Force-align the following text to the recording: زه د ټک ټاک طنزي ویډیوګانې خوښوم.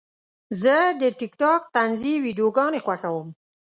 زه 0.61 0.75
د 1.01 1.03
ټک 1.19 1.33
ټاک 1.41 1.61
طنزي 1.75 2.13
ویډیوګانې 2.25 2.79
خوښوم. 2.85 3.27